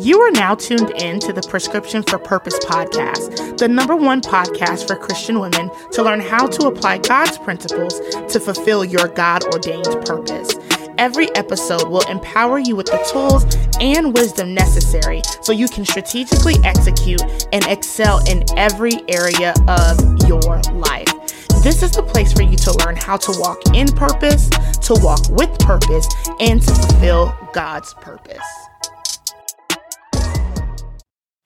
[0.00, 4.86] You are now tuned in to the Prescription for Purpose podcast, the number one podcast
[4.86, 7.98] for Christian women to learn how to apply God's principles
[8.32, 10.54] to fulfill your God ordained purpose.
[10.98, 13.44] Every episode will empower you with the tools
[13.80, 17.22] and wisdom necessary so you can strategically execute
[17.52, 21.12] and excel in every area of your life.
[21.62, 24.48] This is the place for you to learn how to walk in purpose,
[24.82, 26.08] to walk with purpose,
[26.40, 28.38] and to fulfill God's purpose.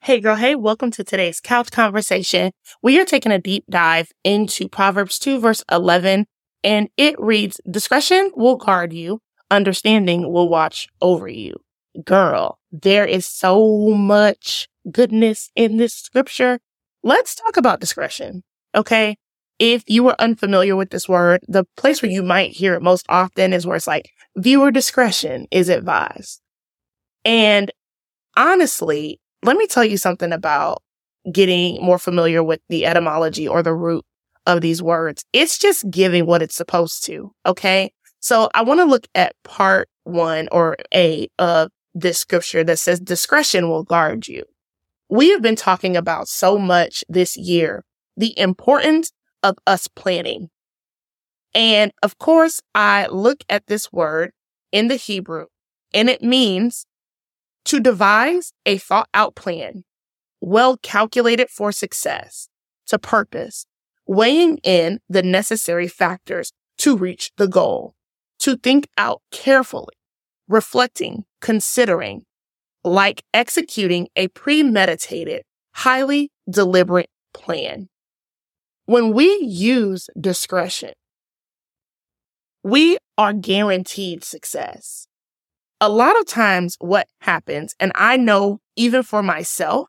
[0.02, 2.52] Hey, girl, hey, welcome to today's couch conversation.
[2.82, 6.26] We are taking a deep dive into Proverbs 2, verse 11,
[6.64, 11.54] and it reads Discretion will guard you, understanding will watch over you.
[12.02, 16.60] Girl, there is so much goodness in this scripture.
[17.02, 18.42] Let's talk about discretion.
[18.74, 19.16] Okay.
[19.58, 23.04] If you are unfamiliar with this word, the place where you might hear it most
[23.10, 26.40] often is where it's like viewer discretion is advised.
[27.24, 27.70] And
[28.36, 30.82] honestly, let me tell you something about
[31.30, 34.04] getting more familiar with the etymology or the root
[34.46, 35.24] of these words.
[35.32, 37.32] It's just giving what it's supposed to.
[37.46, 37.92] Okay.
[38.20, 43.00] So I want to look at part one or A of this scripture that says
[43.00, 44.44] discretion will guard you.
[45.08, 47.84] We have been talking about so much this year,
[48.16, 49.12] the importance
[49.42, 50.50] of us planning.
[51.54, 54.32] And of course, I look at this word
[54.70, 55.46] in the Hebrew
[55.92, 56.86] and it means
[57.66, 59.84] to devise a thought out plan,
[60.40, 62.48] well calculated for success,
[62.86, 63.66] to purpose,
[64.06, 67.94] weighing in the necessary factors to reach the goal
[68.40, 69.94] to think out carefully,
[70.48, 72.22] reflecting, considering,
[72.82, 75.42] like executing a premeditated,
[75.74, 77.88] highly deliberate plan.
[78.86, 80.94] When we use discretion,
[82.64, 85.06] we are guaranteed success.
[85.80, 89.88] A lot of times what happens, and I know even for myself,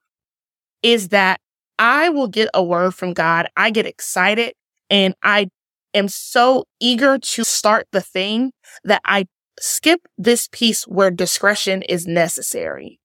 [0.81, 1.41] is that
[1.77, 3.49] I will get a word from God.
[3.57, 4.53] I get excited
[4.89, 5.49] and I
[5.93, 8.51] am so eager to start the thing
[8.83, 9.25] that I
[9.59, 12.99] skip this piece where discretion is necessary.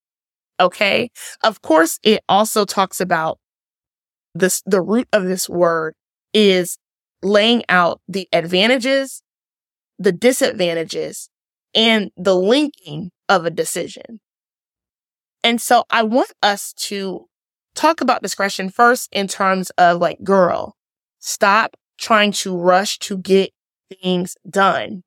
[0.61, 1.11] Okay.
[1.43, 3.39] Of course, it also talks about
[4.35, 5.95] this, the root of this word
[6.33, 6.79] is
[7.23, 9.23] laying out the advantages,
[9.99, 11.31] the disadvantages,
[11.77, 14.21] and the linking of a decision.
[15.45, 17.27] And so I want us to
[17.77, 20.75] talk about discretion first in terms of like, girl,
[21.21, 23.51] stop trying to rush to get
[24.03, 25.03] things done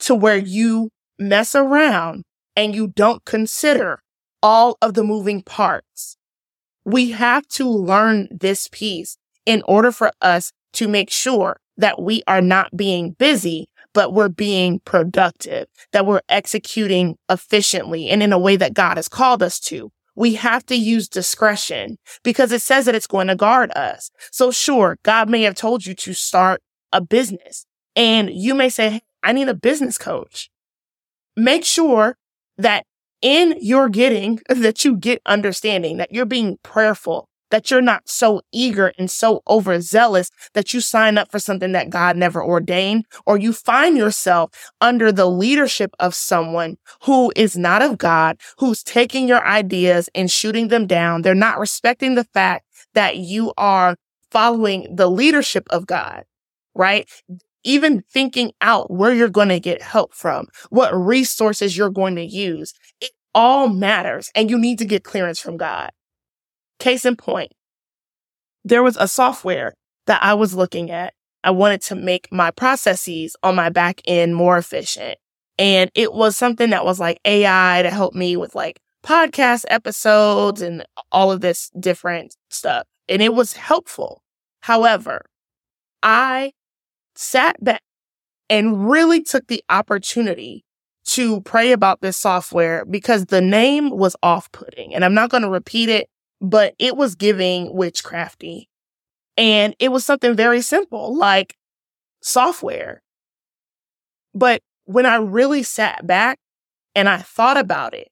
[0.00, 2.24] to where you mess around
[2.54, 4.00] and you don't consider
[4.42, 6.16] all of the moving parts.
[6.84, 9.16] We have to learn this piece
[9.46, 14.28] in order for us to make sure that we are not being busy, but we're
[14.28, 19.58] being productive, that we're executing efficiently and in a way that God has called us
[19.60, 24.10] to we have to use discretion because it says that it's going to guard us.
[24.32, 26.60] So sure, God may have told you to start
[26.92, 30.50] a business and you may say, Hey, I need a business coach.
[31.36, 32.16] Make sure
[32.56, 32.84] that
[33.22, 38.40] in your getting that you get understanding, that you're being prayerful, that you're not so
[38.52, 43.38] eager and so overzealous that you sign up for something that God never ordained, or
[43.38, 44.50] you find yourself
[44.80, 50.30] under the leadership of someone who is not of God, who's taking your ideas and
[50.30, 51.22] shooting them down.
[51.22, 53.96] They're not respecting the fact that you are
[54.30, 56.24] following the leadership of God,
[56.74, 57.08] right?
[57.64, 62.24] Even thinking out where you're going to get help from, what resources you're going to
[62.24, 62.72] use.
[63.00, 65.90] It all matters and you need to get clearance from God.
[66.78, 67.52] Case in point,
[68.64, 69.74] there was a software
[70.06, 71.14] that I was looking at.
[71.44, 75.18] I wanted to make my processes on my back end more efficient.
[75.58, 80.60] And it was something that was like AI to help me with like podcast episodes
[80.60, 82.86] and all of this different stuff.
[83.08, 84.22] And it was helpful.
[84.60, 85.24] However,
[86.02, 86.52] I
[87.14, 87.82] sat back
[88.50, 90.64] and really took the opportunity
[91.04, 94.94] to pray about this software because the name was off putting.
[94.94, 96.08] And I'm not going to repeat it
[96.40, 98.66] but it was giving witchcrafty.
[99.36, 101.56] And it was something very simple, like
[102.22, 103.02] software.
[104.34, 106.38] But when I really sat back
[106.94, 108.08] and I thought about it,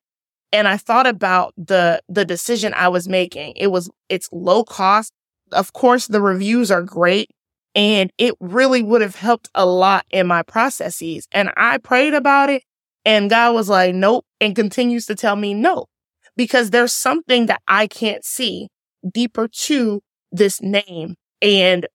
[0.52, 5.12] and I thought about the the decision I was making, it was it's low cost.
[5.52, 7.30] Of course, the reviews are great,
[7.74, 11.26] and it really would have helped a lot in my processes.
[11.32, 12.62] And I prayed about it,
[13.04, 15.86] and God was like, "Nope," and continues to tell me, "No,
[16.36, 18.68] because there's something that I can't see
[19.10, 20.02] deeper to
[20.32, 21.14] this name.
[21.40, 21.86] And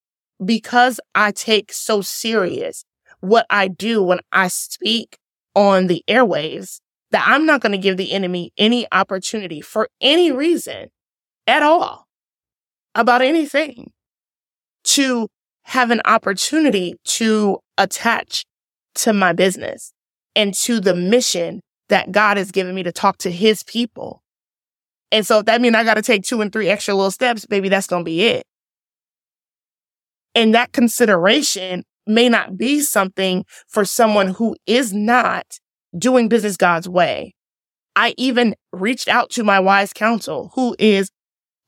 [0.44, 2.84] because I take so serious
[3.20, 5.18] what I do when I speak
[5.56, 6.80] on the airwaves
[7.12, 10.90] that I'm not going to give the enemy any opportunity for any reason
[11.46, 12.08] at all
[12.96, 13.92] about anything
[14.84, 15.28] to
[15.64, 18.46] have an opportunity to attach
[18.96, 19.94] to my business
[20.36, 24.22] and to the mission that God has given me to talk to his people.
[25.12, 27.46] And so if that means I got to take two and three extra little steps,
[27.46, 28.46] baby, that's going to be it.
[30.34, 35.46] And that consideration may not be something for someone who is not
[35.98, 37.34] doing business God's way.
[37.96, 41.12] I even reached out to my wise counsel, who is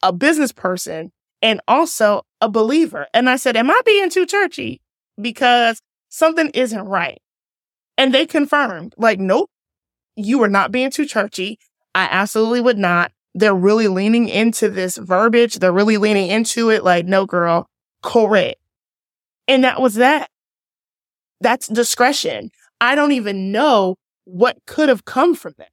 [0.01, 1.11] a business person
[1.41, 3.07] and also a believer.
[3.13, 4.81] And I said, Am I being too churchy?
[5.21, 7.19] Because something isn't right.
[7.97, 9.49] And they confirmed, like, nope,
[10.15, 11.59] you are not being too churchy.
[11.93, 13.11] I absolutely would not.
[13.35, 15.55] They're really leaning into this verbiage.
[15.55, 17.67] They're really leaning into it like, no, girl,
[18.01, 18.59] correct.
[19.47, 20.29] And that was that.
[21.41, 22.51] That's discretion.
[22.79, 23.95] I don't even know
[24.25, 25.69] what could have come from that.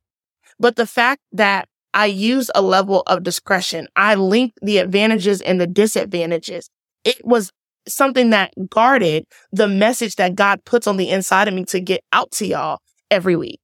[0.59, 5.61] But the fact that I use a level of discretion, I linked the advantages and
[5.61, 6.71] the disadvantages.
[7.05, 7.51] It was
[7.89, 12.03] something that guarded the message that God puts on the inside of me to get
[12.13, 12.79] out to y'all
[13.11, 13.61] every week.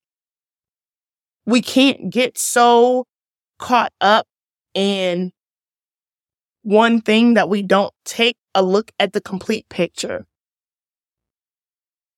[1.44, 3.04] We can't get so
[3.58, 4.26] caught up
[4.74, 5.32] in
[6.62, 10.26] one thing that we don't take a look at the complete picture.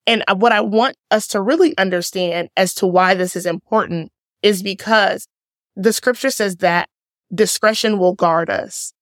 [0.07, 4.11] And what I want us to really understand as to why this is important
[4.43, 5.29] is because
[5.77, 6.89] the scripture says that
[7.33, 8.95] discretion will guard us.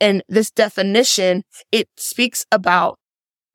[0.00, 2.98] And this definition, it speaks about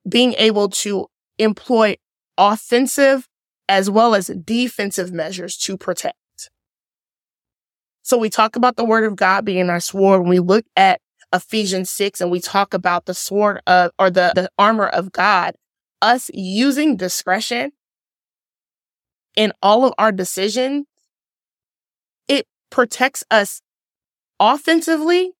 [0.08, 1.98] being able to employ
[2.38, 3.28] offensive
[3.68, 6.16] as well as defensive measures to protect.
[8.07, 10.21] So we talk about the word of God being our sword.
[10.21, 11.01] When we look at
[11.33, 15.56] Ephesians 6 and we talk about the sword of, or the, the armor of God,
[16.01, 17.74] us using discretion
[19.36, 20.86] in all of our decisions,
[22.30, 23.62] it protects us
[24.39, 25.33] offensively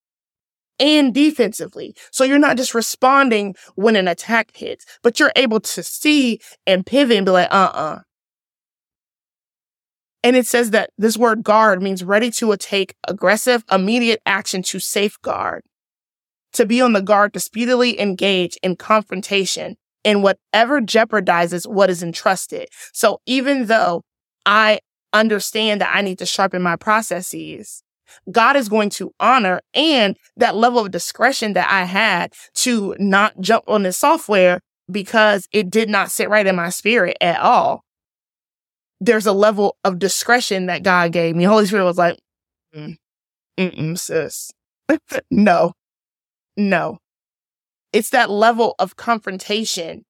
[0.78, 1.96] and defensively.
[2.12, 6.86] So you're not just responding when an attack hits, but you're able to see and
[6.86, 7.80] pivot and be like, uh uh-uh.
[7.80, 8.00] uh
[10.28, 14.78] And it says that this word guard means ready to take aggressive, immediate action to
[14.78, 15.64] safeguard,
[16.52, 22.04] to be on the guard to speedily engage in confrontation in whatever jeopardizes what is
[22.04, 22.68] entrusted.
[22.92, 24.04] So even though
[24.46, 24.82] I
[25.14, 27.82] understand that I need to sharpen my processes,
[28.30, 33.40] God is going to honor and that level of discretion that I had to not
[33.40, 34.60] jump on the software
[34.92, 37.86] because it did not sit right in my spirit at all.
[39.00, 41.44] There's a level of discretion that God gave me.
[41.44, 42.18] Holy Spirit was like,
[42.76, 44.52] mm, sis.
[45.32, 45.74] no,
[46.56, 46.98] no.
[47.94, 50.04] It's that level of confrontation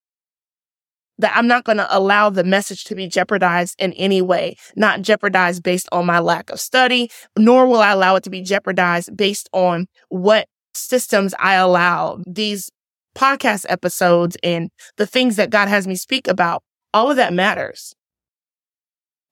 [1.18, 5.02] that I'm not going to allow the message to be jeopardized in any way, not
[5.02, 9.16] jeopardized based on my lack of study, nor will I allow it to be jeopardized
[9.16, 12.70] based on what systems I allow these
[13.16, 16.62] podcast episodes and the things that God has me speak about.
[16.94, 17.94] All of that matters.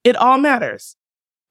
[0.07, 0.95] It all matters.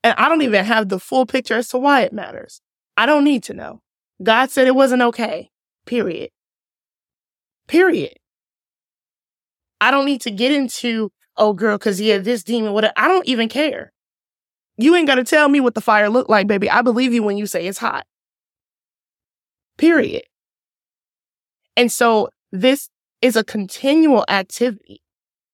[0.02, 2.62] And I don't even have the full picture as to why it matters.
[2.96, 3.82] I don't need to know.
[4.22, 5.50] God said it wasn't okay.
[5.84, 6.30] Period.
[7.68, 8.14] Period.
[9.78, 13.28] I don't need to get into, oh girl, cause yeah, this demon, what I don't
[13.28, 13.92] even care.
[14.78, 16.70] You ain't got to tell me what the fire looked like, baby.
[16.70, 18.06] I believe you when you say it's hot.
[19.76, 20.22] Period.
[21.76, 22.88] And so this
[23.20, 25.02] is a continual activity.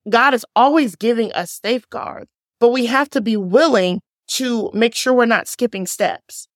[0.09, 2.31] God is always giving us safeguards,
[2.62, 6.47] but we have to be willing to make sure we're not skipping steps.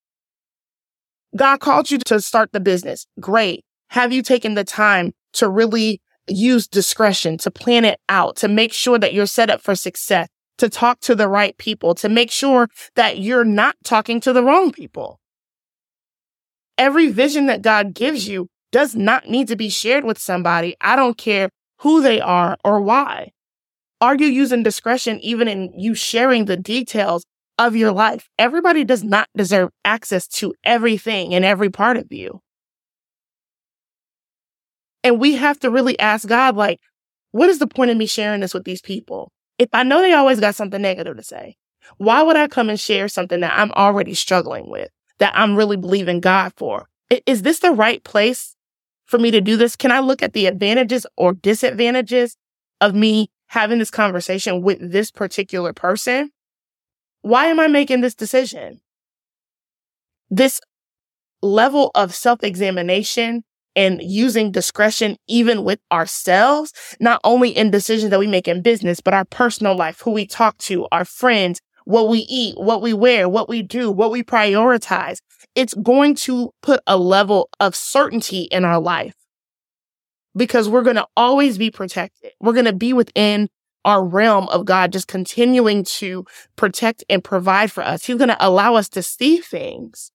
[1.34, 3.08] God called you to start the business.
[3.18, 3.64] Great.
[3.90, 8.72] Have you taken the time to really use discretion to plan it out, to make
[8.72, 12.30] sure that you're set up for success, to talk to the right people, to make
[12.30, 15.18] sure that you're not talking to the wrong people.
[16.78, 20.76] Every vision that God gives you does not need to be shared with somebody.
[20.80, 21.48] I don't care
[21.80, 23.32] who they are or why.
[24.00, 27.24] Are you using discretion even in you sharing the details
[27.58, 28.28] of your life?
[28.38, 32.40] Everybody does not deserve access to everything and every part of you.
[35.02, 36.80] And we have to really ask God, like,
[37.30, 39.32] what is the point of me sharing this with these people?
[39.58, 41.56] If I know they always got something negative to say,
[41.96, 45.76] why would I come and share something that I'm already struggling with, that I'm really
[45.76, 46.88] believing God for?
[47.24, 48.56] Is this the right place
[49.06, 49.76] for me to do this?
[49.76, 52.36] Can I look at the advantages or disadvantages
[52.80, 56.30] of me having this conversation with this particular person?
[57.22, 58.80] Why am I making this decision?
[60.28, 60.60] This
[61.40, 63.44] level of self examination
[63.74, 69.00] and using discretion even with ourselves, not only in decisions that we make in business,
[69.00, 72.92] but our personal life, who we talk to, our friends, what we eat, what we
[72.92, 75.18] wear, what we do, what we prioritize.
[75.54, 79.14] It's going to put a level of certainty in our life
[80.36, 82.32] because we're going to always be protected.
[82.40, 83.48] We're going to be within
[83.84, 86.24] our realm of God, just continuing to
[86.56, 88.04] protect and provide for us.
[88.04, 90.10] He's going to allow us to see things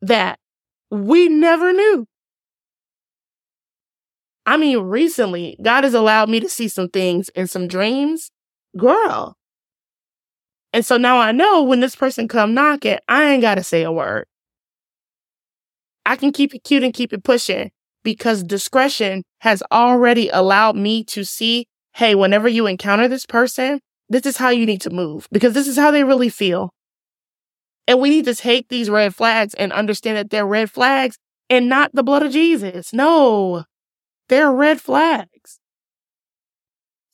[0.00, 0.38] that
[0.90, 2.06] we never knew.
[4.46, 8.30] I mean, recently, God has allowed me to see some things in some dreams.
[8.76, 9.36] Girl.
[10.72, 13.82] And so now I know when this person come knocking, I ain't got to say
[13.82, 14.26] a word.
[16.06, 17.70] I can keep it cute and keep it pushing
[18.08, 24.24] because discretion has already allowed me to see, hey, whenever you encounter this person, this
[24.24, 26.70] is how you need to move because this is how they really feel.
[27.86, 31.18] And we need to take these red flags and understand that they're red flags
[31.50, 32.94] and not the blood of Jesus.
[32.94, 33.64] No,
[34.30, 35.60] they're red flags.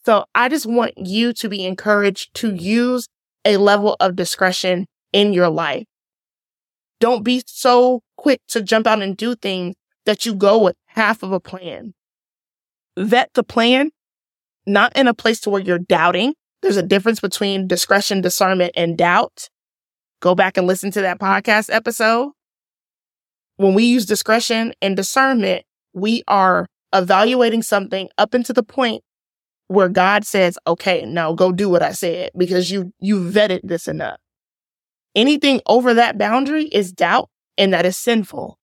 [0.07, 3.09] So I just want you to be encouraged to use
[3.45, 5.87] a level of discretion in your life.
[7.01, 9.75] Don't be so quick to jump out and do things
[10.07, 11.95] that you go with half of a plan.
[12.99, 13.91] Vet the plan,
[14.67, 16.35] not in a place to where you're doubting.
[16.63, 19.49] There's a difference between discretion, discernment, and doubt.
[20.21, 22.33] Go back and listen to that podcast episode.
[23.57, 29.03] When we use discretion and discernment, we are evaluating something up into the point
[29.69, 33.89] where God says, okay, now go do what I said because you, you vetted this
[33.89, 34.19] enough.
[35.15, 38.59] Anything over that boundary is doubt and that is sinful.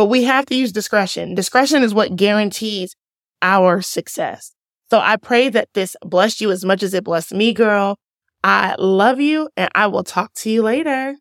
[0.00, 1.34] But we have to use discretion.
[1.34, 2.96] Discretion is what guarantees
[3.42, 4.54] our success.
[4.90, 7.98] So I pray that this blessed you as much as it blessed me, girl.
[8.42, 11.16] I love you and I will talk to you later.